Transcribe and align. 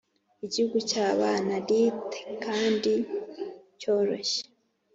igihugu 0.45 0.77
cyabana 0.89 1.55
lithe 1.67 2.21
kandi 2.45 2.91
cyoroshye, 3.79 4.41